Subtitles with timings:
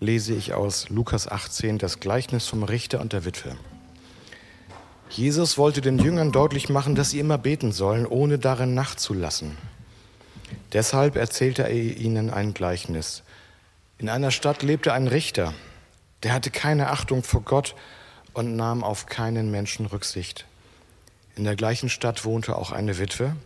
[0.00, 3.56] lese ich aus Lukas 18 das Gleichnis vom Richter und der Witwe.
[5.08, 9.56] Jesus wollte den Jüngern deutlich machen, dass sie immer beten sollen, ohne darin nachzulassen.
[10.72, 13.22] Deshalb erzählte er ihnen ein Gleichnis.
[13.98, 15.54] In einer Stadt lebte ein Richter,
[16.22, 17.74] der hatte keine Achtung vor Gott
[18.34, 20.44] und nahm auf keinen Menschen Rücksicht.
[21.36, 23.36] In der gleichen Stadt wohnte auch eine Witwe,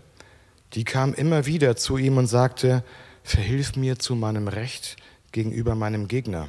[0.75, 2.83] die kam immer wieder zu ihm und sagte,
[3.23, 4.97] Verhilf mir zu meinem Recht
[5.33, 6.49] gegenüber meinem Gegner.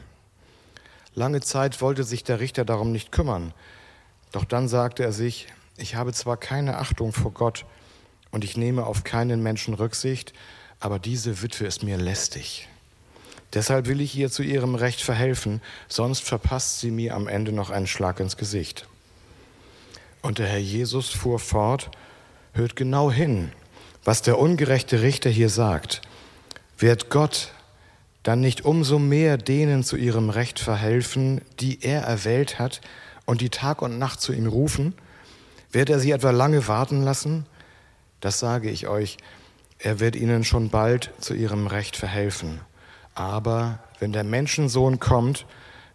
[1.14, 3.54] Lange Zeit wollte sich der Richter darum nicht kümmern,
[4.32, 7.66] doch dann sagte er sich, ich habe zwar keine Achtung vor Gott
[8.32, 10.34] und ich nehme auf keinen Menschen Rücksicht,
[10.80, 12.70] aber diese Witwe ist mir lästig.
[13.54, 17.70] Deshalb will ich ihr zu ihrem Recht verhelfen, sonst verpasst sie mir am Ende noch
[17.70, 18.88] einen Schlag ins Gesicht.
[20.22, 21.92] Und der Herr Jesus fuhr fort,
[22.54, 23.52] hört genau hin,
[24.06, 26.02] was der ungerechte Richter hier sagt.
[26.78, 27.52] Wird Gott
[28.24, 32.82] dann nicht umso mehr denen zu ihrem Recht verhelfen, die er erwählt hat
[33.26, 34.94] und die Tag und Nacht zu ihm rufen?
[35.72, 37.46] Wird er sie etwa lange warten lassen?
[38.20, 39.18] Das sage ich euch,
[39.80, 42.62] er wird ihnen schon bald zu ihrem Recht verhelfen.
[43.16, 45.46] Aber wenn der Menschensohn kommt,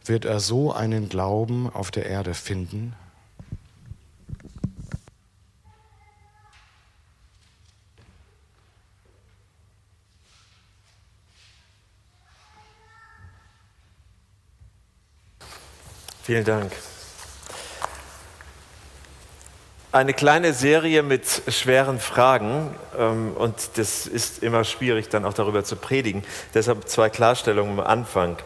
[0.05, 2.95] wird er so einen Glauben auf der Erde finden?
[16.27, 16.73] Vielen Dank.
[19.93, 25.63] Eine kleine Serie mit schweren Fragen ähm, und das ist immer schwierig, dann auch darüber
[25.63, 26.25] zu predigen.
[26.53, 28.39] Deshalb zwei Klarstellungen am Anfang.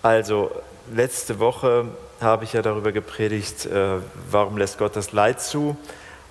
[0.00, 0.52] Also
[0.94, 1.86] letzte Woche
[2.20, 3.96] habe ich ja darüber gepredigt, äh,
[4.30, 5.76] warum lässt Gott das Leid zu?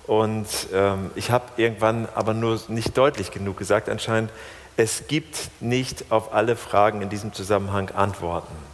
[0.06, 4.30] Und ähm, ich habe irgendwann aber nur nicht deutlich genug gesagt, anscheinend,
[4.78, 8.73] es gibt nicht auf alle Fragen in diesem Zusammenhang Antworten.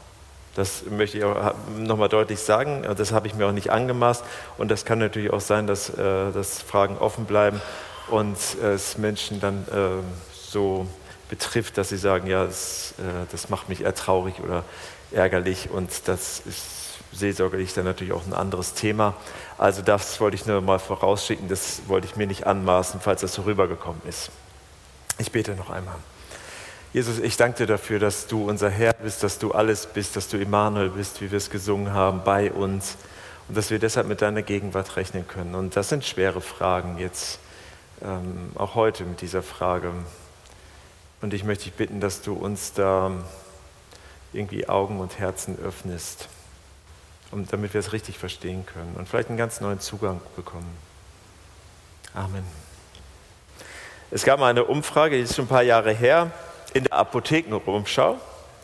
[0.56, 2.84] Das möchte ich auch nochmal deutlich sagen.
[2.96, 4.24] Das habe ich mir auch nicht angemaßt.
[4.58, 7.60] Und das kann natürlich auch sein, dass, äh, dass Fragen offen bleiben
[8.08, 10.02] und es Menschen dann äh,
[10.32, 10.86] so
[11.28, 14.64] betrifft, dass sie sagen, ja, das, äh, das macht mich eher traurig oder
[15.12, 15.70] ärgerlich.
[15.70, 16.80] Und das ist
[17.12, 19.14] seelsorgerlich dann natürlich auch ein anderes Thema.
[19.58, 21.48] Also das wollte ich nur mal vorausschicken.
[21.48, 24.30] Das wollte ich mir nicht anmaßen, falls das so rübergekommen ist.
[25.18, 25.96] Ich bete noch einmal.
[26.92, 30.26] Jesus, ich danke dir dafür, dass du unser Herr bist, dass du alles bist, dass
[30.26, 32.96] du Immanuel bist, wie wir es gesungen haben, bei uns
[33.46, 35.54] und dass wir deshalb mit deiner Gegenwart rechnen können.
[35.54, 37.38] Und das sind schwere Fragen jetzt,
[38.02, 39.92] ähm, auch heute mit dieser Frage.
[41.20, 43.12] Und ich möchte dich bitten, dass du uns da
[44.32, 46.28] irgendwie Augen und Herzen öffnest,
[47.30, 50.76] um, damit wir es richtig verstehen können und vielleicht einen ganz neuen Zugang bekommen.
[52.14, 52.42] Amen.
[54.10, 56.32] Es gab mal eine Umfrage, die ist schon ein paar Jahre her
[56.74, 58.18] in der Apothekenrumschau,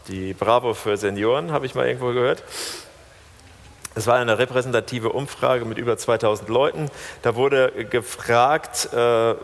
[0.08, 2.42] die Bravo für Senioren, habe ich mal irgendwo gehört.
[3.96, 6.90] Es war eine repräsentative Umfrage mit über 2000 Leuten.
[7.22, 9.34] Da wurde gefragt, äh,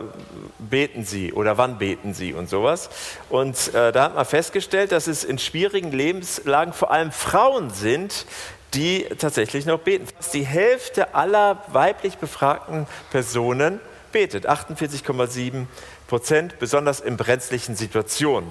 [0.59, 2.91] beten Sie oder wann beten Sie und sowas.
[3.29, 8.27] Und äh, da hat man festgestellt, dass es in schwierigen Lebenslagen vor allem Frauen sind,
[8.75, 10.05] die tatsächlich noch beten.
[10.05, 13.79] Fast die Hälfte aller weiblich befragten Personen
[14.13, 15.65] betet, 48,7
[16.07, 18.49] Prozent, besonders in brenzlichen Situationen.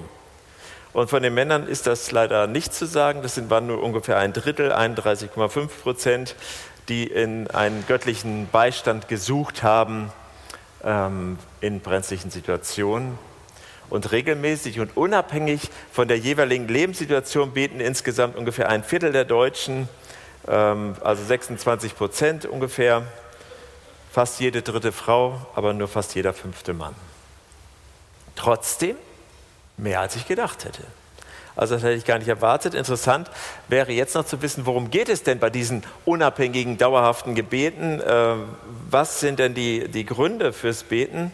[0.92, 3.22] Und von den Männern ist das leider nicht zu sagen.
[3.22, 6.36] Das waren nur ungefähr ein Drittel, 31,5 Prozent,
[6.90, 10.12] die in einen göttlichen Beistand gesucht haben
[10.84, 13.18] ähm, in brenzlichen Situationen.
[13.88, 19.88] Und regelmäßig und unabhängig von der jeweiligen Lebenssituation beten insgesamt ungefähr ein Viertel der Deutschen,
[20.48, 23.02] ähm, also 26 Prozent ungefähr,
[24.12, 26.94] fast jede dritte Frau, aber nur fast jeder fünfte Mann.
[28.36, 28.96] Trotzdem
[29.78, 30.82] mehr als ich gedacht hätte.
[31.56, 32.74] Also das hätte ich gar nicht erwartet.
[32.74, 33.30] Interessant
[33.68, 38.00] wäre jetzt noch zu wissen, worum geht es denn bei diesen unabhängigen, dauerhaften Gebeten?
[38.00, 38.34] Äh,
[38.90, 41.32] was sind denn die, die Gründe fürs Beten?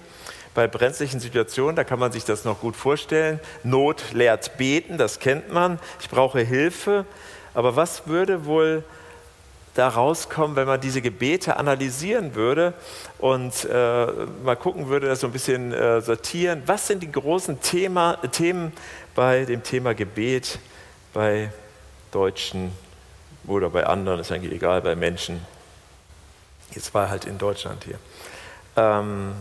[0.54, 3.40] Bei brenzlichen Situationen, da kann man sich das noch gut vorstellen.
[3.62, 5.78] Not lehrt beten, das kennt man.
[6.00, 7.04] Ich brauche Hilfe.
[7.54, 8.84] Aber was würde wohl
[9.78, 12.74] da rauskommen, wenn man diese Gebete analysieren würde
[13.18, 14.06] und äh,
[14.42, 16.64] mal gucken würde, das so ein bisschen äh, sortieren.
[16.66, 18.72] Was sind die großen Thema, Themen
[19.14, 20.58] bei dem Thema Gebet
[21.14, 21.52] bei
[22.10, 22.72] Deutschen
[23.46, 25.46] oder bei anderen, ist eigentlich egal, bei Menschen.
[26.72, 27.98] Jetzt war halt in Deutschland hier.
[28.76, 29.32] Ähm,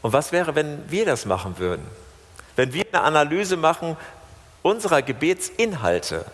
[0.00, 1.84] und was wäre, wenn wir das machen würden?
[2.54, 3.96] Wenn wir eine Analyse machen
[4.62, 6.24] unserer Gebetsinhalte,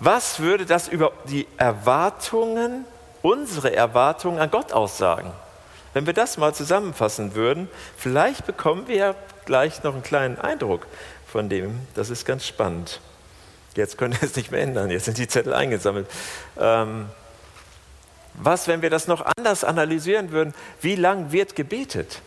[0.00, 2.86] was würde das über die Erwartungen,
[3.22, 5.30] unsere Erwartungen an Gott aussagen?
[5.92, 9.14] Wenn wir das mal zusammenfassen würden, vielleicht bekommen wir ja
[9.44, 10.86] gleich noch einen kleinen Eindruck
[11.26, 11.80] von dem.
[11.94, 13.00] Das ist ganz spannend.
[13.76, 16.08] Jetzt können wir es nicht mehr ändern, jetzt sind die Zettel eingesammelt.
[16.58, 17.06] Ähm,
[18.34, 20.54] was, wenn wir das noch anders analysieren würden?
[20.80, 22.22] Wie lang wird gebetet?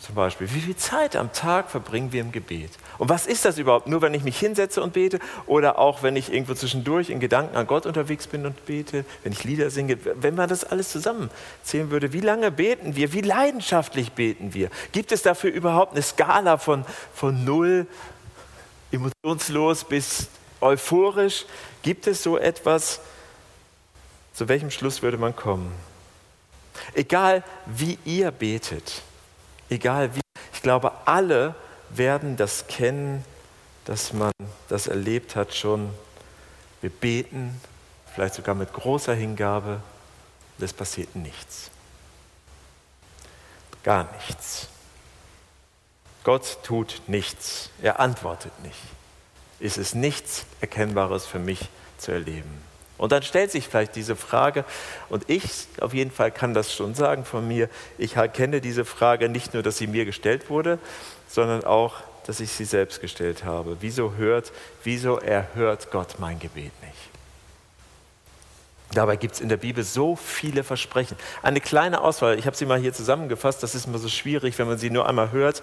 [0.00, 2.70] Zum Beispiel, wie viel Zeit am Tag verbringen wir im Gebet?
[2.96, 3.86] Und was ist das überhaupt?
[3.86, 7.54] Nur wenn ich mich hinsetze und bete oder auch wenn ich irgendwo zwischendurch in Gedanken
[7.54, 11.90] an Gott unterwegs bin und bete, wenn ich Lieder singe, wenn man das alles zusammenzählen
[11.90, 13.12] würde, wie lange beten wir?
[13.12, 14.70] Wie leidenschaftlich beten wir?
[14.92, 17.86] Gibt es dafür überhaupt eine Skala von, von null,
[18.92, 20.28] emotionslos bis
[20.62, 21.44] euphorisch?
[21.82, 23.00] Gibt es so etwas?
[24.32, 25.70] Zu welchem Schluss würde man kommen?
[26.94, 29.02] Egal wie ihr betet,
[29.70, 30.20] egal wie,
[30.52, 31.54] ich glaube, alle
[31.90, 33.24] werden das kennen,
[33.84, 34.32] dass man
[34.68, 35.90] das erlebt hat schon.
[36.80, 37.60] Wir beten,
[38.14, 39.80] vielleicht sogar mit großer Hingabe,
[40.58, 41.70] und es passiert nichts.
[43.82, 44.68] Gar nichts.
[46.22, 47.70] Gott tut nichts.
[47.80, 48.78] Er antwortet nicht.
[49.58, 52.69] Ist es nichts Erkennbares für mich zu erleben?
[53.00, 54.62] Und dann stellt sich vielleicht diese Frage,
[55.08, 59.30] und ich auf jeden Fall kann das schon sagen von mir, ich kenne diese Frage
[59.30, 60.78] nicht nur, dass sie mir gestellt wurde,
[61.26, 61.94] sondern auch,
[62.26, 63.78] dass ich sie selbst gestellt habe.
[63.80, 64.52] Wieso hört,
[64.84, 66.92] wieso erhört Gott mein Gebet nicht?
[68.92, 71.16] Dabei gibt es in der Bibel so viele Versprechen.
[71.40, 74.66] Eine kleine Auswahl, ich habe sie mal hier zusammengefasst, das ist immer so schwierig, wenn
[74.66, 75.62] man sie nur einmal hört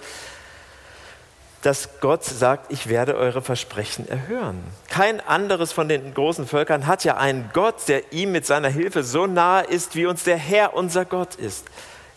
[1.67, 4.63] dass Gott sagt, ich werde eure Versprechen erhören.
[4.87, 9.03] Kein anderes von den großen Völkern hat ja einen Gott, der ihm mit seiner Hilfe
[9.03, 11.65] so nahe ist, wie uns der Herr, unser Gott ist.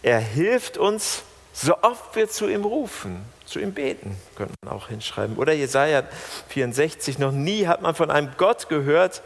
[0.05, 4.87] Er hilft uns, so oft wir zu ihm rufen, zu ihm beten, könnte man auch
[4.87, 5.37] hinschreiben.
[5.37, 6.05] Oder Jesaja
[6.50, 9.20] 64, noch nie hat man von einem Gott gehört,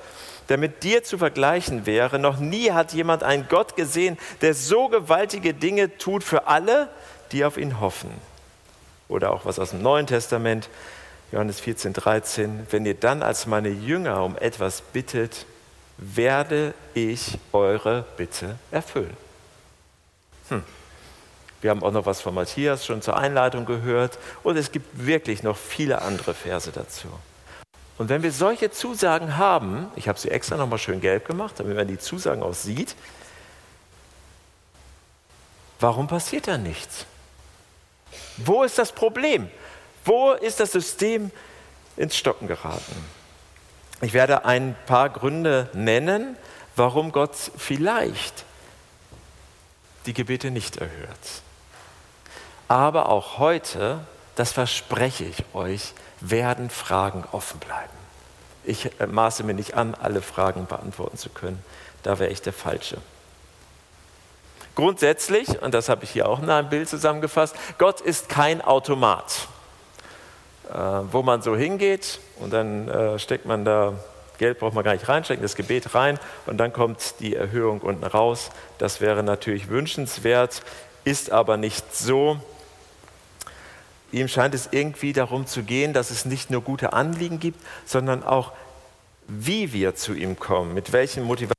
[0.48, 2.18] der mit dir zu vergleichen wäre.
[2.18, 6.88] Noch nie hat jemand einen Gott gesehen, der so gewaltige Dinge tut für alle,
[7.30, 8.10] die auf ihn hoffen.
[9.14, 10.68] Oder auch was aus dem Neuen Testament,
[11.30, 12.66] Johannes 14, 13.
[12.70, 15.46] Wenn ihr dann als meine Jünger um etwas bittet,
[15.98, 19.16] werde ich eure Bitte erfüllen.
[20.48, 20.64] Hm.
[21.60, 25.44] Wir haben auch noch was von Matthias schon zur Einleitung gehört und es gibt wirklich
[25.44, 27.06] noch viele andere Verse dazu.
[27.96, 31.76] Und wenn wir solche Zusagen haben, ich habe sie extra nochmal schön gelb gemacht, damit
[31.76, 32.96] man die Zusagen auch sieht,
[35.78, 37.06] warum passiert da nichts?
[38.38, 39.50] Wo ist das Problem?
[40.04, 41.30] Wo ist das System
[41.96, 43.04] ins Stocken geraten?
[44.00, 46.36] Ich werde ein paar Gründe nennen,
[46.76, 48.44] warum Gott vielleicht
[50.06, 51.42] die Gebete nicht erhört.
[52.68, 54.00] Aber auch heute,
[54.34, 57.92] das verspreche ich euch, werden Fragen offen bleiben.
[58.64, 61.62] Ich maße mir nicht an, alle Fragen beantworten zu können.
[62.02, 62.98] Da wäre ich der Falsche.
[64.74, 69.46] Grundsätzlich, und das habe ich hier auch in einem Bild zusammengefasst, Gott ist kein Automat,
[70.68, 70.76] äh,
[71.12, 73.92] wo man so hingeht und dann äh, steckt man da,
[74.38, 78.02] Geld braucht man gar nicht reinstecken, das Gebet rein und dann kommt die Erhöhung unten
[78.02, 78.50] raus.
[78.78, 80.62] Das wäre natürlich wünschenswert,
[81.04, 82.40] ist aber nicht so.
[84.10, 88.24] Ihm scheint es irgendwie darum zu gehen, dass es nicht nur gute Anliegen gibt, sondern
[88.24, 88.52] auch,
[89.28, 91.53] wie wir zu ihm kommen, mit welchen Motivationen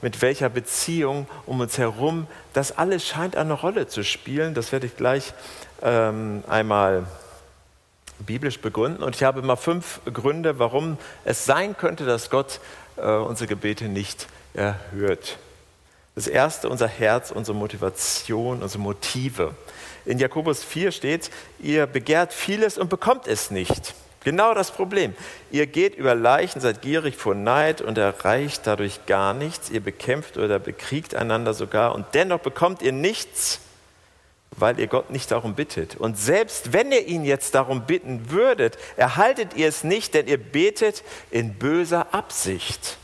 [0.00, 4.54] mit welcher Beziehung um uns herum, das alles scheint eine Rolle zu spielen.
[4.54, 5.34] Das werde ich gleich
[5.82, 7.04] ähm, einmal
[8.20, 9.02] biblisch begründen.
[9.02, 12.60] Und ich habe mal fünf Gründe, warum es sein könnte, dass Gott
[12.96, 15.38] äh, unsere Gebete nicht erhört.
[16.14, 19.54] Das erste, unser Herz, unsere Motivation, unsere Motive.
[20.06, 23.94] In Jakobus 4 steht, ihr begehrt vieles und bekommt es nicht.
[24.22, 25.14] Genau das Problem.
[25.50, 29.70] Ihr geht über Leichen, seid gierig vor Neid und erreicht dadurch gar nichts.
[29.70, 33.60] Ihr bekämpft oder bekriegt einander sogar und dennoch bekommt ihr nichts,
[34.50, 35.96] weil ihr Gott nicht darum bittet.
[35.96, 40.38] Und selbst wenn ihr ihn jetzt darum bitten würdet, erhaltet ihr es nicht, denn ihr
[40.38, 42.98] betet in böser Absicht,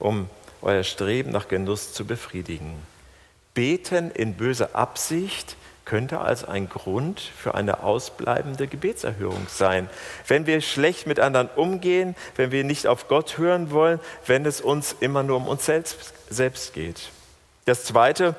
[0.00, 0.28] um
[0.60, 2.74] euer Streben nach Genuss zu befriedigen.
[3.54, 5.56] Beten in böser Absicht
[5.88, 9.88] könnte als ein Grund für eine ausbleibende Gebetserhörung sein.
[10.26, 14.60] Wenn wir schlecht mit anderen umgehen, wenn wir nicht auf Gott hören wollen, wenn es
[14.60, 17.08] uns immer nur um uns selbst, selbst geht.
[17.64, 18.34] Das Zweite,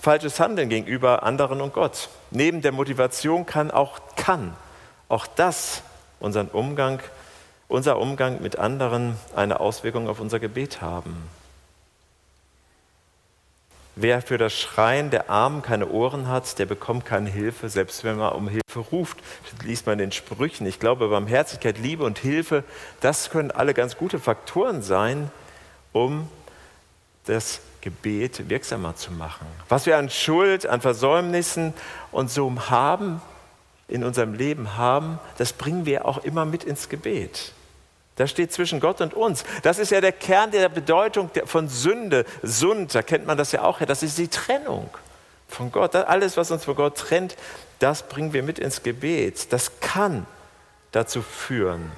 [0.00, 2.08] falsches Handeln gegenüber anderen und Gott.
[2.30, 4.56] Neben der Motivation kann auch, kann
[5.10, 5.82] auch das
[6.20, 7.00] unseren Umgang,
[7.68, 11.28] unser Umgang mit anderen eine Auswirkung auf unser Gebet haben.
[13.96, 18.16] Wer für das Schreien der Armen keine Ohren hat, der bekommt keine Hilfe, selbst wenn
[18.16, 19.18] man um Hilfe ruft.
[19.50, 20.66] Das liest man in den Sprüchen.
[20.66, 22.64] Ich glaube, Barmherzigkeit, Liebe und Hilfe,
[23.00, 25.30] das können alle ganz gute Faktoren sein,
[25.92, 26.28] um
[27.26, 29.46] das Gebet wirksamer zu machen.
[29.68, 31.72] Was wir an Schuld, an Versäumnissen
[32.10, 33.22] und so haben,
[33.86, 37.52] in unserem Leben haben, das bringen wir auch immer mit ins Gebet.
[38.16, 39.44] Das steht zwischen Gott und uns.
[39.62, 42.24] Das ist ja der Kern der Bedeutung von Sünde.
[42.42, 43.86] Sund, da kennt man das ja auch her.
[43.86, 44.88] Das ist die Trennung
[45.48, 45.96] von Gott.
[45.96, 47.36] Alles, was uns von Gott trennt,
[47.80, 49.52] das bringen wir mit ins Gebet.
[49.52, 50.26] Das kann
[50.92, 51.90] dazu führen.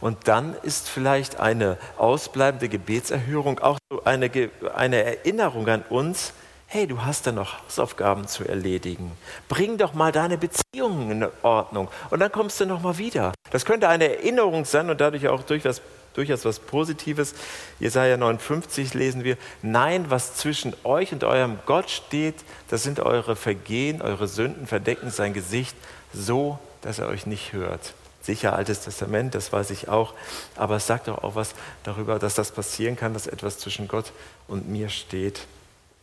[0.00, 4.30] Und dann ist vielleicht eine ausbleibende Gebetserhörung auch so eine,
[4.74, 6.32] eine Erinnerung an uns,
[6.66, 9.12] hey, du hast da noch Hausaufgaben zu erledigen.
[9.48, 13.32] Bring doch mal deine Beziehungen in Ordnung und dann kommst du noch mal wieder.
[13.50, 15.82] Das könnte eine Erinnerung sein und dadurch auch durchaus,
[16.14, 17.34] durchaus was Positives.
[17.78, 22.36] Jesaja 59 lesen wir: Nein, was zwischen euch und eurem Gott steht,
[22.68, 25.76] das sind eure Vergehen, eure Sünden verdecken sein Gesicht
[26.12, 27.94] so, dass er euch nicht hört.
[28.20, 30.14] Sicher Altes Testament, das weiß ich auch,
[30.56, 34.12] aber es sagt doch auch was darüber, dass das passieren kann, dass etwas zwischen Gott
[34.48, 35.46] und mir steht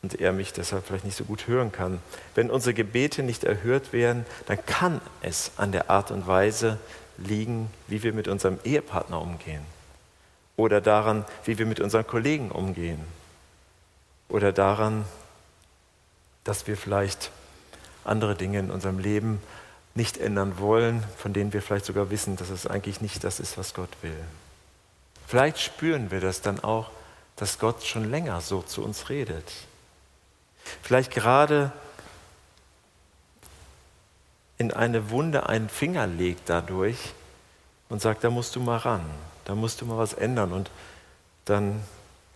[0.03, 1.99] und er mich deshalb vielleicht nicht so gut hören kann.
[2.33, 6.79] Wenn unsere Gebete nicht erhört werden, dann kann es an der Art und Weise
[7.17, 9.61] liegen, wie wir mit unserem Ehepartner umgehen
[10.57, 12.99] oder daran, wie wir mit unseren Kollegen umgehen
[14.27, 15.05] oder daran,
[16.43, 17.31] dass wir vielleicht
[18.03, 19.39] andere Dinge in unserem Leben
[19.93, 23.57] nicht ändern wollen, von denen wir vielleicht sogar wissen, dass es eigentlich nicht das ist,
[23.57, 24.17] was Gott will.
[25.27, 26.89] Vielleicht spüren wir das dann auch,
[27.35, 29.45] dass Gott schon länger so zu uns redet
[30.81, 31.71] vielleicht gerade
[34.61, 36.97] in eine Wunde einen Finger legt dadurch
[37.89, 39.03] und sagt, da musst du mal ran,
[39.45, 40.69] da musst du mal was ändern und
[41.45, 41.81] dann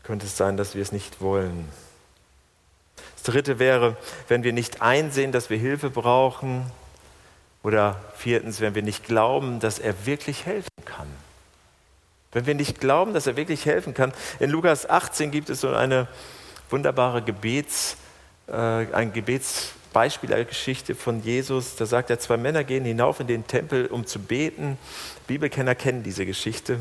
[0.01, 1.69] könnte es sein, dass wir es nicht wollen.
[3.13, 3.95] Das Dritte wäre,
[4.27, 6.71] wenn wir nicht einsehen, dass wir Hilfe brauchen
[7.61, 11.07] oder viertens, wenn wir nicht glauben, dass er wirklich helfen kann.
[12.31, 14.13] Wenn wir nicht glauben, dass er wirklich helfen kann.
[14.39, 16.07] In Lukas 18 gibt es so eine
[16.71, 17.97] wunderbare Gebets-
[18.47, 21.75] ein Gebetsbeispiel, eine Geschichte von Jesus.
[21.75, 24.77] Da sagt er, zwei Männer gehen hinauf in den Tempel, um zu beten.
[25.27, 26.79] Bibelkenner kennen diese Geschichte.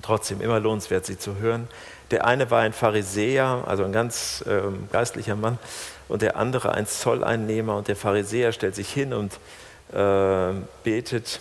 [0.00, 1.68] Trotzdem immer lohnenswert, sie zu hören.
[2.10, 5.58] Der eine war ein Pharisäer, also ein ganz ähm, geistlicher Mann,
[6.08, 7.76] und der andere ein Zolleinnehmer.
[7.76, 9.38] Und der Pharisäer stellt sich hin und
[9.92, 10.52] äh,
[10.82, 11.40] betet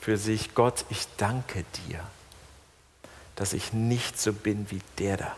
[0.00, 2.00] für sich: Gott, ich danke dir,
[3.36, 5.36] dass ich nicht so bin wie der da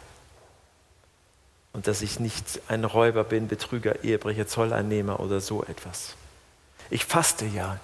[1.75, 6.15] und dass ich nicht ein Räuber bin, Betrüger, Ehebrecher, Zolleinnehmer oder so etwas.
[6.89, 7.79] Ich faste ja,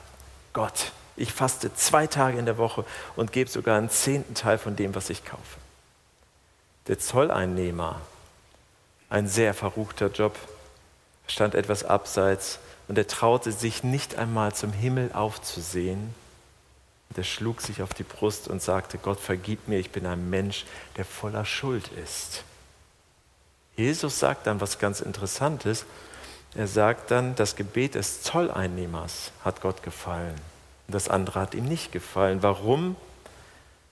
[0.54, 0.92] Gott.
[1.16, 2.84] Ich faste zwei Tage in der Woche
[3.16, 5.58] und gebe sogar einen zehnten Teil von dem, was ich kaufe.
[6.86, 8.00] Der Zolleinnehmer,
[9.10, 10.38] ein sehr verruchter Job,
[11.26, 16.14] stand etwas abseits und er traute sich nicht einmal zum Himmel aufzusehen.
[17.08, 20.30] Und er schlug sich auf die Brust und sagte, Gott vergib mir, ich bin ein
[20.30, 20.64] Mensch,
[20.96, 22.44] der voller Schuld ist.
[23.80, 25.86] Jesus sagt dann was ganz Interessantes.
[26.54, 30.34] Er sagt dann, das Gebet des Zolleinnehmers hat Gott gefallen.
[30.86, 32.42] Das andere hat ihm nicht gefallen.
[32.42, 32.94] Warum?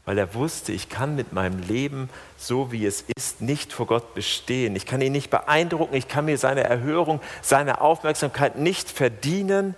[0.05, 4.15] Weil er wusste, ich kann mit meinem Leben, so wie es ist, nicht vor Gott
[4.15, 4.77] bestehen.
[4.77, 9.75] Ich kann ihn nicht beeindrucken, ich kann mir seine Erhörung, seine Aufmerksamkeit nicht verdienen.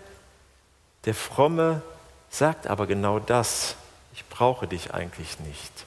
[1.04, 1.82] Der Fromme
[2.30, 3.76] sagt aber genau das.
[4.12, 5.84] Ich brauche dich eigentlich nicht.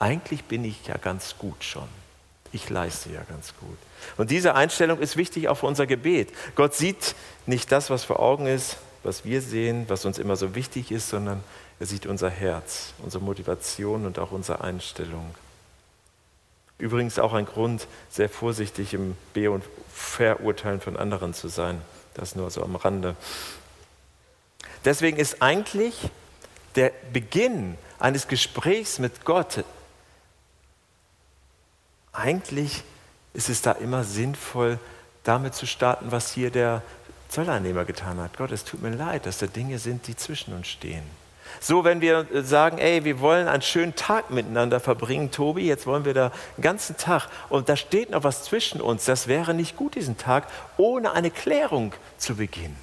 [0.00, 1.88] Eigentlich bin ich ja ganz gut schon
[2.52, 3.78] ich leiste ja ganz gut.
[4.16, 6.30] Und diese Einstellung ist wichtig auch für unser Gebet.
[6.54, 7.14] Gott sieht
[7.46, 11.08] nicht das, was vor Augen ist, was wir sehen, was uns immer so wichtig ist,
[11.08, 11.42] sondern
[11.78, 15.34] er sieht unser Herz, unsere Motivation und auch unsere Einstellung.
[16.78, 19.64] Übrigens auch ein Grund, sehr vorsichtig im Be- und
[19.94, 21.80] Verurteilen von anderen zu sein.
[22.14, 23.16] Das nur so am Rande.
[24.84, 25.94] Deswegen ist eigentlich
[26.74, 29.64] der Beginn eines Gesprächs mit Gott
[32.12, 32.82] eigentlich
[33.32, 34.78] ist es da immer sinnvoll,
[35.24, 36.82] damit zu starten, was hier der
[37.28, 38.36] Zolleinnehmer getan hat.
[38.36, 41.04] Gott, es tut mir leid, dass da Dinge sind, die zwischen uns stehen.
[41.60, 46.04] So, wenn wir sagen, ey, wir wollen einen schönen Tag miteinander verbringen, Tobi, jetzt wollen
[46.04, 49.76] wir da einen ganzen Tag und da steht noch was zwischen uns, das wäre nicht
[49.76, 52.76] gut, diesen Tag, ohne eine Klärung zu beginnen.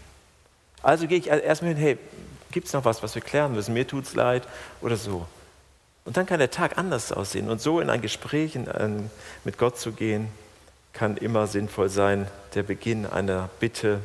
[0.84, 1.98] Also gehe ich erstmal hin, hey,
[2.52, 3.74] gibt es noch was, was wir klären müssen?
[3.74, 4.44] Mir tut es leid
[4.82, 5.26] oder so.
[6.08, 7.50] Und dann kann der Tag anders aussehen.
[7.50, 9.12] Und so in ein Gespräch in ein,
[9.44, 10.30] mit Gott zu gehen,
[10.94, 12.30] kann immer sinnvoll sein.
[12.56, 14.00] Der Beginn einer Bitte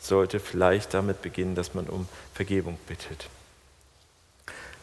[0.00, 3.28] sollte vielleicht damit beginnen, dass man um Vergebung bittet.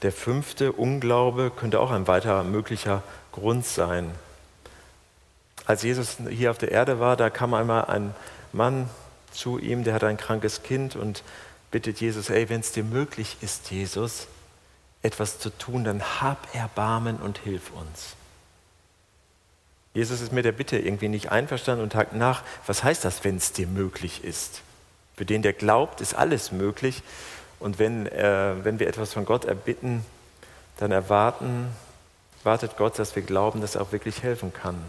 [0.02, 4.10] Der fünfte Unglaube könnte auch ein weiterer möglicher Grund sein.
[5.66, 8.16] Als Jesus hier auf der Erde war, da kam einmal ein
[8.54, 8.90] Mann
[9.34, 11.22] zu ihm, der hat ein krankes Kind und
[11.70, 14.28] bittet Jesus, ey, wenn es dir möglich ist, Jesus,
[15.02, 18.16] etwas zu tun, dann hab Erbarmen und hilf uns.
[19.94, 23.38] Jesus ist mit der Bitte irgendwie nicht einverstanden und hakt nach, was heißt das, wenn
[23.38, 24.62] es dir möglich ist?
[25.18, 27.04] Für den, der glaubt, ist alles möglich.
[27.60, 30.06] Und wenn, äh, wenn wir etwas von Gott erbitten,
[30.78, 31.68] dann erwarten,
[32.44, 34.82] wartet Gott, dass wir glauben, dass er auch wirklich helfen kann.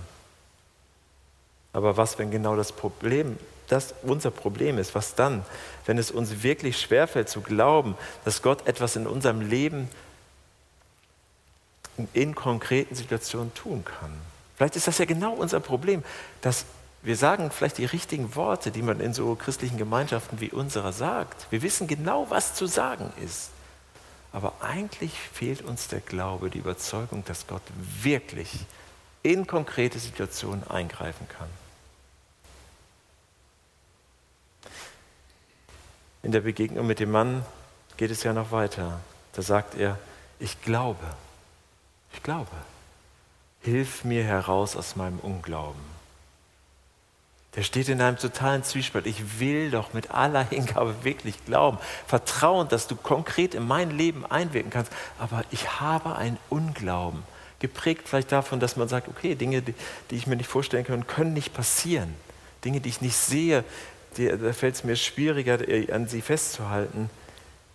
[1.73, 3.39] Aber was, wenn genau das Problem,
[3.73, 4.95] das unser Problem ist?
[4.95, 5.45] Was dann,
[5.87, 9.89] wenn es uns wirklich schwerfällt zu glauben, dass Gott etwas in unserem Leben
[12.13, 14.13] in konkreten Situationen tun kann?
[14.57, 16.05] Vielleicht ist das ja genau unser Problem,
[16.41, 16.67] dass
[17.03, 21.47] wir sagen vielleicht die richtigen Worte, die man in so christlichen Gemeinschaften wie unserer sagt.
[21.51, 23.51] Wir wissen genau, was zu sagen ist.
[24.33, 27.63] Aber eigentlich fehlt uns der Glaube, die Überzeugung, dass Gott
[28.03, 28.51] wirklich
[29.23, 31.49] in konkrete Situationen eingreifen kann.
[36.23, 37.45] In der Begegnung mit dem Mann
[37.97, 39.01] geht es ja noch weiter.
[39.33, 39.99] Da sagt er,
[40.39, 41.05] ich glaube,
[42.13, 42.51] ich glaube,
[43.61, 45.81] hilf mir heraus aus meinem Unglauben.
[47.55, 49.07] Der steht in einem totalen Zwiespalt.
[49.07, 54.25] Ich will doch mit aller Hingabe wirklich glauben, vertrauen, dass du konkret in mein Leben
[54.25, 54.93] einwirken kannst.
[55.19, 57.25] Aber ich habe einen Unglauben,
[57.59, 59.75] geprägt vielleicht davon, dass man sagt, okay, Dinge, die,
[60.11, 62.15] die ich mir nicht vorstellen kann, können nicht passieren.
[62.65, 63.65] Dinge, die ich nicht sehe,
[64.17, 65.59] die, da fällt es mir schwieriger,
[65.93, 67.11] an sie festzuhalten.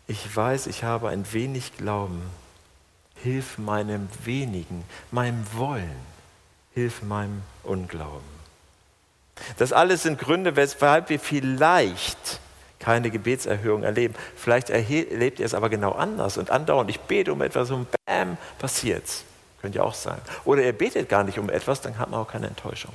[0.08, 2.22] Ich weiß, ich habe ein wenig Glauben.
[3.24, 5.96] Hilf meinem wenigen, meinem Wollen.
[6.74, 8.38] Hilf meinem Unglauben.
[9.58, 12.39] Das alles sind Gründe, weshalb wir vielleicht
[12.79, 14.13] keine Gebetserhörung erleben.
[14.36, 16.89] Vielleicht erlebt ihr es aber genau anders und andauernd.
[16.89, 19.24] Ich bete um etwas und bam, passiert's.
[19.62, 20.20] Könnte ja auch sein.
[20.46, 22.94] Oder ihr betet gar nicht um etwas, dann hat man auch keine Enttäuschung.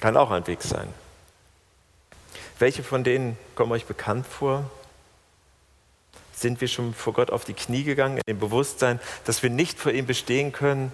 [0.00, 0.88] Kann auch ein Weg sein.
[2.58, 4.70] Welche von denen kommen euch bekannt vor?
[6.34, 9.78] Sind wir schon vor Gott auf die Knie gegangen, in dem Bewusstsein, dass wir nicht
[9.78, 10.92] vor ihm bestehen können?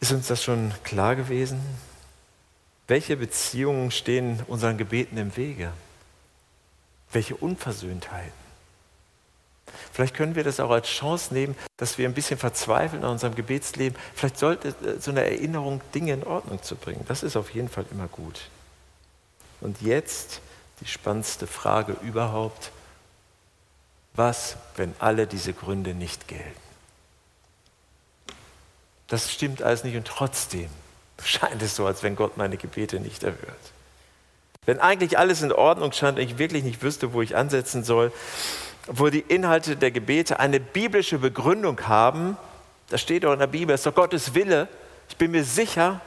[0.00, 1.60] Ist uns das schon klar gewesen?
[2.86, 5.72] Welche Beziehungen stehen unseren Gebeten im Wege?
[7.12, 8.42] Welche Unversöhntheiten?
[9.92, 13.34] Vielleicht können wir das auch als Chance nehmen, dass wir ein bisschen verzweifeln an unserem
[13.34, 13.98] Gebetsleben.
[14.14, 17.04] Vielleicht sollte so eine Erinnerung Dinge in Ordnung zu bringen.
[17.08, 18.48] Das ist auf jeden Fall immer gut.
[19.62, 20.40] Und jetzt
[20.80, 22.72] die spannendste Frage überhaupt.
[24.14, 26.60] Was, wenn alle diese Gründe nicht gelten?
[29.08, 30.68] Das stimmt alles nicht und trotzdem
[31.22, 33.72] scheint es so, als wenn Gott meine Gebete nicht erhört.
[34.66, 38.12] Wenn eigentlich alles in Ordnung scheint und ich wirklich nicht wüsste, wo ich ansetzen soll,
[38.86, 42.36] wo die Inhalte der Gebete eine biblische Begründung haben,
[42.88, 44.68] das steht auch in der Bibel, es ist doch Gottes Wille.
[45.08, 46.00] Ich bin mir sicher,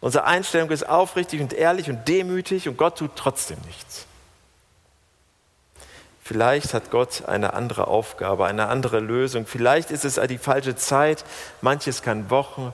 [0.00, 4.06] unsere Einstellung ist aufrichtig und ehrlich und demütig und Gott tut trotzdem nichts.
[6.22, 9.46] Vielleicht hat Gott eine andere Aufgabe, eine andere Lösung.
[9.46, 11.24] Vielleicht ist es die falsche Zeit.
[11.60, 12.72] Manches kann Wochen,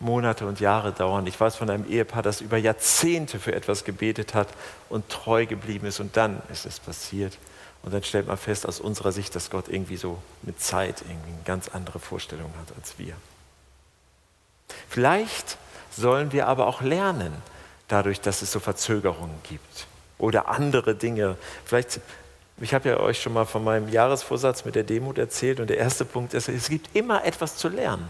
[0.00, 1.24] Monate und Jahre dauern.
[1.28, 4.48] Ich weiß von einem Ehepaar, das über Jahrzehnte für etwas gebetet hat
[4.88, 7.38] und treu geblieben ist und dann ist es passiert.
[7.82, 11.30] Und dann stellt man fest aus unserer Sicht, dass Gott irgendwie so mit Zeit irgendwie
[11.30, 13.14] eine ganz andere Vorstellung hat als wir.
[14.88, 15.56] Vielleicht
[15.98, 17.32] sollen wir aber auch lernen,
[17.88, 19.86] dadurch, dass es so Verzögerungen gibt
[20.18, 21.36] oder andere Dinge.
[21.64, 22.00] Vielleicht,
[22.60, 25.78] ich habe ja euch schon mal von meinem Jahresvorsatz mit der Demut erzählt und der
[25.78, 28.08] erste Punkt ist, es gibt immer etwas zu lernen.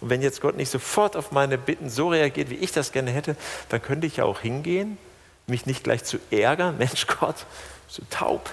[0.00, 3.12] Und wenn jetzt Gott nicht sofort auf meine Bitten so reagiert, wie ich das gerne
[3.12, 3.36] hätte,
[3.68, 4.98] dann könnte ich ja auch hingehen,
[5.46, 7.46] mich nicht gleich zu ärgern, Mensch Gott,
[7.88, 8.50] so taub,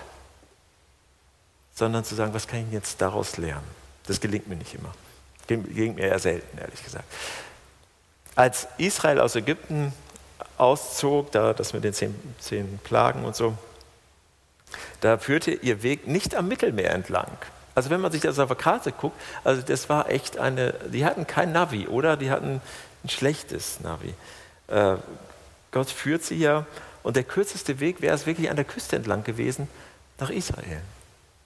[1.74, 3.68] sondern zu sagen, was kann ich jetzt daraus lernen?
[4.06, 4.94] Das gelingt mir nicht immer.
[5.48, 7.06] Gelingt mir eher selten, ehrlich gesagt.
[8.40, 9.92] Als Israel aus Ägypten
[10.58, 13.58] auszog, da das mit den zehn, zehn Plagen und so,
[15.02, 17.28] da führte ihr Weg nicht am Mittelmeer entlang,
[17.76, 21.04] also wenn man sich das auf der Karte guckt, also das war echt eine, die
[21.04, 22.16] hatten kein Navi, oder?
[22.16, 22.62] Die hatten
[23.04, 24.14] ein schlechtes Navi.
[24.70, 24.96] Äh,
[25.72, 26.66] Gott führt sie ja
[27.04, 29.68] und der kürzeste Weg wäre es wirklich an der Küste entlang gewesen
[30.18, 30.80] nach Israel.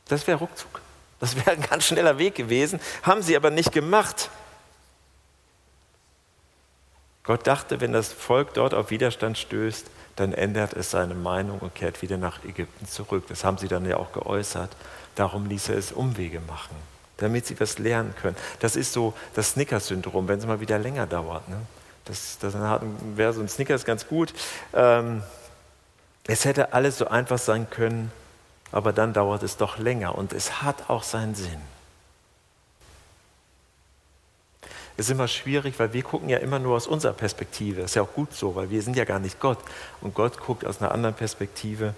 [0.10, 0.80] Das wäre ruckzuck.
[1.20, 4.30] Das wäre ein ganz schneller Weg gewesen, haben sie aber nicht gemacht.
[7.24, 11.74] Gott dachte, wenn das Volk dort auf Widerstand stößt, dann ändert es seine Meinung und
[11.74, 13.26] kehrt wieder nach Ägypten zurück.
[13.30, 14.70] Das haben sie dann ja auch geäußert.
[15.16, 16.76] Darum ließ er es Umwege machen,
[17.18, 18.36] damit sie was lernen können.
[18.60, 21.48] Das ist so das Snickers-Syndrom, wenn es mal wieder länger dauert.
[21.50, 21.58] Ne?
[22.06, 22.54] Das, das
[23.16, 24.34] wäre so ein Snickers ganz gut.
[24.74, 25.24] Ähm,
[26.28, 28.12] es hätte alles so einfach sein können,
[28.72, 31.62] aber dann dauert es doch länger und es hat auch seinen Sinn.
[34.62, 37.82] Es ist immer schwierig, weil wir gucken ja immer nur aus unserer Perspektive.
[37.82, 39.60] Ist ja auch gut so, weil wir sind ja gar nicht Gott.
[40.02, 41.96] Und Gott guckt aus einer anderen Perspektive,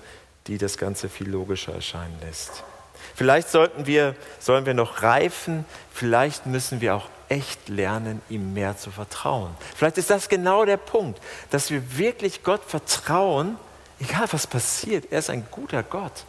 [0.47, 2.63] die das Ganze viel logischer erscheinen lässt.
[3.15, 8.77] Vielleicht sollten wir, sollen wir noch reifen, vielleicht müssen wir auch echt lernen, ihm mehr
[8.77, 9.51] zu vertrauen.
[9.75, 13.57] Vielleicht ist das genau der Punkt, dass wir wirklich Gott vertrauen,
[13.99, 15.11] egal was passiert.
[15.11, 16.25] Er ist ein guter Gott.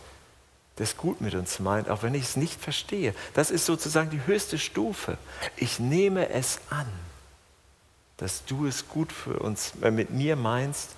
[0.79, 3.15] Es gut mit uns meint, auch wenn ich es nicht verstehe.
[3.35, 5.17] Das ist sozusagen die höchste Stufe.
[5.57, 6.87] Ich nehme es an,
[8.19, 10.91] dass du es gut für uns, äh, mit mir meinst,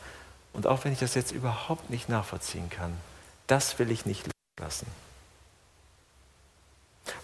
[0.53, 2.93] und auch wenn ich das jetzt überhaupt nicht nachvollziehen kann,
[3.47, 4.87] das will ich nicht lassen.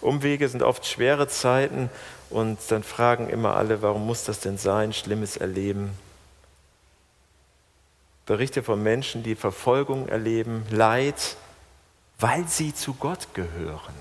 [0.01, 1.89] Umwege sind oft schwere Zeiten
[2.29, 5.91] und dann fragen immer alle, warum muss das denn sein, schlimmes Erleben.
[8.25, 11.37] Berichte von Menschen, die Verfolgung erleben, Leid,
[12.19, 13.93] weil sie zu Gott gehören.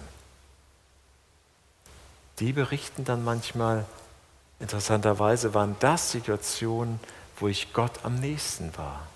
[2.38, 3.84] Die berichten dann manchmal,
[4.60, 6.98] interessanterweise waren das Situationen,
[7.38, 9.06] wo ich Gott am nächsten war,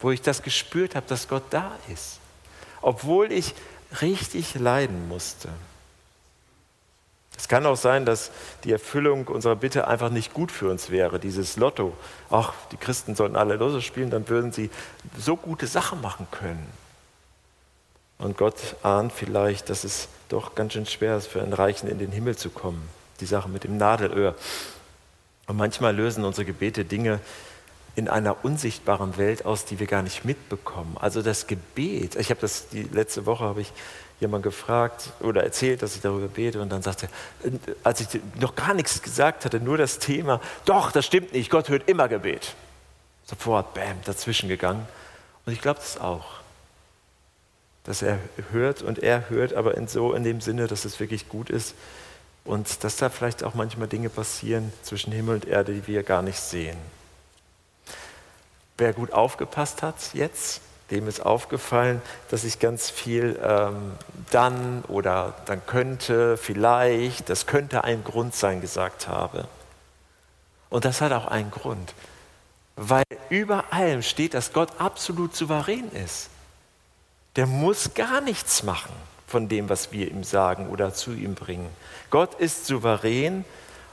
[0.00, 2.18] wo ich das gespürt habe, dass Gott da ist,
[2.80, 3.54] obwohl ich
[4.00, 5.48] richtig leiden musste.
[7.36, 8.30] Es kann auch sein, dass
[8.62, 11.96] die Erfüllung unserer Bitte einfach nicht gut für uns wäre, dieses Lotto.
[12.30, 14.70] Ach, die Christen sollten alle Lotto spielen, dann würden sie
[15.18, 16.64] so gute Sachen machen können.
[18.18, 21.98] Und Gott ahnt vielleicht, dass es doch ganz schön schwer ist, für einen Reichen in
[21.98, 22.88] den Himmel zu kommen.
[23.20, 24.34] Die Sache mit dem Nadelöhr.
[25.46, 27.20] Und manchmal lösen unsere Gebete Dinge
[27.96, 30.96] in einer unsichtbaren Welt aus, die wir gar nicht mitbekommen.
[30.98, 33.72] Also das Gebet, ich habe das die letzte Woche habe ich
[34.20, 37.08] jemand gefragt oder erzählt, dass ich darüber bete und dann sagte,
[37.82, 41.68] als ich noch gar nichts gesagt hatte, nur das Thema, doch, das stimmt nicht, Gott
[41.68, 42.54] hört immer Gebet.
[43.26, 44.86] Sofort, bam, dazwischen gegangen.
[45.46, 46.43] Und ich glaube das auch
[47.84, 48.18] dass er
[48.50, 51.74] hört und er hört, aber in so in dem Sinne, dass es wirklich gut ist
[52.44, 56.22] und dass da vielleicht auch manchmal Dinge passieren zwischen Himmel und Erde, die wir gar
[56.22, 56.76] nicht sehen.
[58.76, 63.92] Wer gut aufgepasst hat jetzt, dem ist aufgefallen, dass ich ganz viel ähm,
[64.30, 69.46] dann oder dann könnte, vielleicht, das könnte ein Grund sein gesagt habe.
[70.70, 71.94] Und das hat auch einen Grund,
[72.76, 76.30] weil über allem steht, dass Gott absolut souverän ist
[77.36, 78.92] der muss gar nichts machen
[79.26, 81.68] von dem, was wir ihm sagen oder zu ihm bringen.
[82.10, 83.44] Gott ist souverän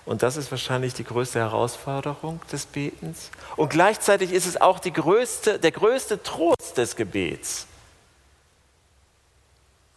[0.05, 3.31] und das ist wahrscheinlich die größte Herausforderung des Betens.
[3.55, 7.67] Und gleichzeitig ist es auch größte, der größte Trost des Gebets.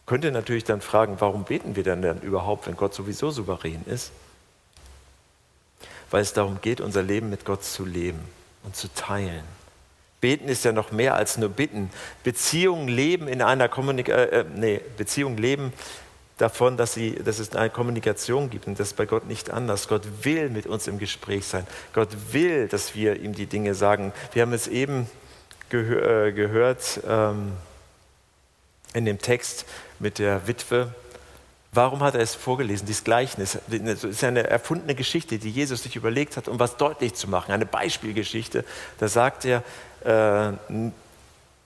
[0.05, 4.11] Könnte natürlich dann fragen, warum beten wir denn, denn überhaupt, wenn Gott sowieso souverän ist?
[6.11, 8.19] Weil es darum geht, unser Leben mit Gott zu leben
[8.63, 9.43] und zu teilen.
[10.25, 11.91] Beten ist ja noch mehr als nur bitten.
[12.23, 15.71] Beziehungen leben in einer Kommunikation, äh, äh, nee, Beziehungen leben
[16.39, 19.87] davon, dass, sie, dass es eine Kommunikation gibt und das ist bei Gott nicht anders.
[19.87, 21.67] Gott will mit uns im Gespräch sein.
[21.93, 24.13] Gott will, dass wir ihm die Dinge sagen.
[24.33, 25.07] Wir haben es eben
[25.69, 27.51] gehör, äh, gehört ähm,
[28.95, 29.67] in dem Text
[29.99, 30.91] mit der Witwe.
[31.75, 33.57] Warum hat er es vorgelesen, dieses Gleichnis?
[33.69, 37.51] Es ist eine erfundene Geschichte, die Jesus sich überlegt hat, um was deutlich zu machen.
[37.51, 38.63] Eine Beispielgeschichte.
[38.97, 39.61] Da sagt er,
[40.05, 40.53] äh,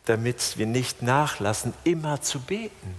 [0.06, 2.96] damit wir nicht nachlassen, immer zu beten.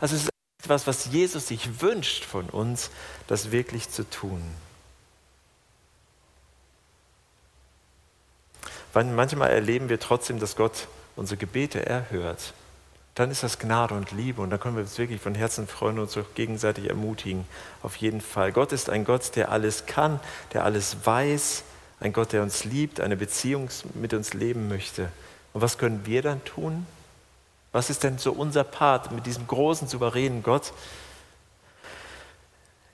[0.00, 0.30] Also es ist
[0.62, 2.90] etwas, was Jesus sich wünscht von uns,
[3.26, 4.42] das wirklich zu tun.
[8.92, 12.52] Manchmal erleben wir trotzdem, dass Gott unsere Gebete erhört.
[13.20, 15.98] Dann ist das Gnade und Liebe und dann können wir uns wirklich von Herzen freuen
[15.98, 17.44] und uns auch gegenseitig ermutigen.
[17.82, 18.50] Auf jeden Fall.
[18.50, 20.20] Gott ist ein Gott, der alles kann,
[20.54, 21.64] der alles weiß,
[22.00, 25.12] ein Gott, der uns liebt, eine Beziehung mit uns leben möchte.
[25.52, 26.86] Und was können wir dann tun?
[27.72, 30.72] Was ist denn so unser Part mit diesem großen, souveränen Gott?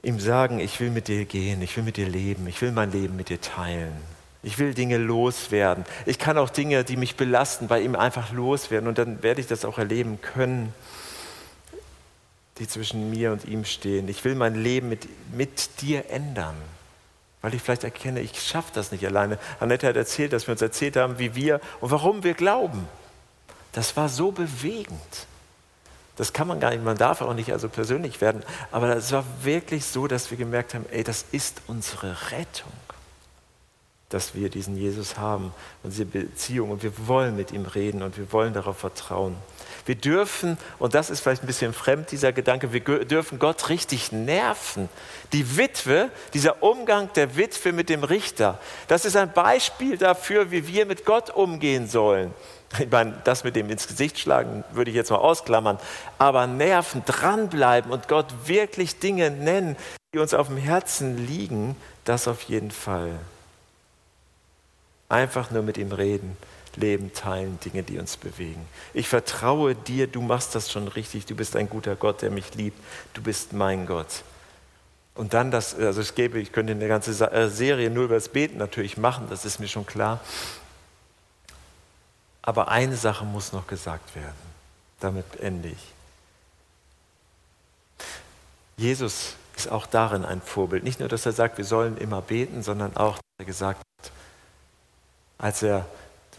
[0.02, 2.90] Ihm sagen, ich will mit dir gehen, ich will mit dir leben, ich will mein
[2.90, 3.94] Leben mit dir teilen.
[4.46, 5.84] Ich will Dinge loswerden.
[6.06, 8.88] Ich kann auch Dinge, die mich belasten, bei ihm einfach loswerden.
[8.88, 10.72] Und dann werde ich das auch erleben können,
[12.58, 14.08] die zwischen mir und ihm stehen.
[14.08, 16.54] Ich will mein Leben mit, mit dir ändern
[17.42, 19.38] weil ich vielleicht erkenne, ich schaffe das nicht alleine.
[19.60, 22.88] Annette hat erzählt, dass wir uns erzählt haben, wie wir und warum wir glauben.
[23.70, 25.26] Das war so bewegend.
[26.16, 29.24] Das kann man gar nicht, man darf auch nicht also persönlich werden, aber es war
[29.42, 32.72] wirklich so, dass wir gemerkt haben, ey, das ist unsere Rettung,
[34.08, 38.16] dass wir diesen Jesus haben und diese Beziehung und wir wollen mit ihm reden und
[38.16, 39.36] wir wollen darauf vertrauen.
[39.84, 44.10] Wir dürfen, und das ist vielleicht ein bisschen fremd, dieser Gedanke, wir dürfen Gott richtig
[44.10, 44.88] nerven.
[45.32, 50.66] Die Witwe, dieser Umgang der Witwe mit dem Richter, das ist ein Beispiel dafür, wie
[50.66, 52.34] wir mit Gott umgehen sollen.
[52.80, 55.78] Ich meine, das mit dem ins Gesicht schlagen würde ich jetzt mal ausklammern.
[56.18, 59.76] Aber nerven, dranbleiben und Gott wirklich Dinge nennen,
[60.12, 63.12] die uns auf dem Herzen liegen, das auf jeden Fall.
[65.08, 66.36] Einfach nur mit ihm reden
[66.76, 68.66] Leben teilen, Dinge, die uns bewegen.
[68.94, 72.54] Ich vertraue dir, du machst das schon richtig, du bist ein guter Gott, der mich
[72.54, 72.78] liebt,
[73.14, 74.22] du bist mein Gott.
[75.14, 78.28] Und dann das, also es gäbe, ich könnte eine ganze äh, Serie nur über das
[78.28, 80.20] Beten natürlich machen, das ist mir schon klar.
[82.42, 84.56] Aber eine Sache muss noch gesagt werden.
[85.00, 85.94] Damit ende ich.
[88.76, 90.84] Jesus ist auch darin ein Vorbild.
[90.84, 93.86] Nicht nur, dass er sagt, wir sollen immer beten, sondern auch, dass er gesagt hat,
[95.38, 95.86] als er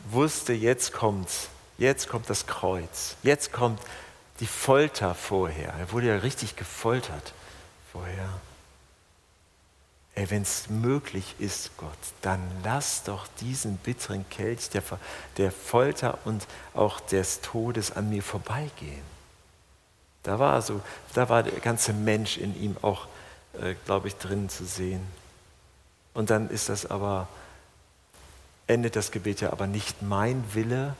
[0.09, 3.79] wusste, jetzt kommt's, jetzt kommt das Kreuz, jetzt kommt
[4.39, 5.73] die Folter vorher.
[5.73, 7.33] Er wurde ja richtig gefoltert
[7.91, 8.29] vorher.
[10.15, 11.91] Ey, wenn es möglich ist, Gott,
[12.23, 14.81] dann lass doch diesen bitteren Kelch der,
[15.37, 19.03] der Folter und auch des Todes an mir vorbeigehen.
[20.23, 20.81] Da war, so,
[21.13, 23.07] da war der ganze Mensch in ihm auch,
[23.61, 25.05] äh, glaube ich, drin zu sehen.
[26.15, 27.27] Und dann ist das aber,
[28.67, 30.95] endet das Gebet ja aber nicht mein Wille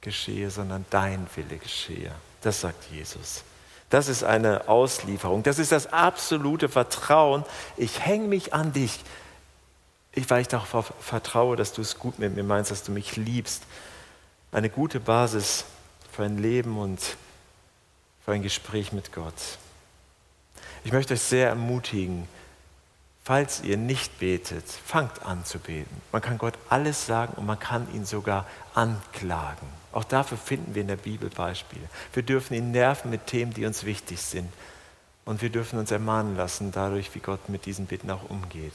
[0.00, 2.12] geschehe, sondern dein Wille geschehe.
[2.42, 3.44] Das sagt Jesus.
[3.90, 5.42] Das ist eine Auslieferung.
[5.42, 7.44] Das ist das absolute Vertrauen.
[7.76, 9.00] Ich hänge mich an dich,
[10.12, 13.16] ich, weil ich darauf vertraue, dass du es gut mit mir meinst, dass du mich
[13.16, 13.62] liebst.
[14.52, 15.64] Eine gute Basis
[16.12, 17.00] für ein Leben und
[18.24, 19.58] für ein Gespräch mit Gott.
[20.84, 22.28] Ich möchte euch sehr ermutigen,
[23.28, 26.00] falls ihr nicht betet, fangt an zu beten.
[26.12, 29.66] Man kann Gott alles sagen und man kann ihn sogar anklagen.
[29.92, 31.90] Auch dafür finden wir in der Bibel Beispiele.
[32.14, 34.50] Wir dürfen ihn nerven mit Themen, die uns wichtig sind.
[35.26, 38.72] Und wir dürfen uns ermahnen lassen dadurch, wie Gott mit diesen Bitten auch umgeht.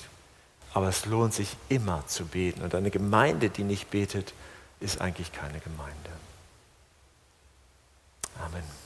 [0.76, 2.62] Aber es lohnt sich immer zu beten.
[2.62, 4.36] Und eine Gemeinde, die nicht betet,
[4.80, 6.12] ist eigentlich keine Gemeinde.
[8.40, 8.83] Amen.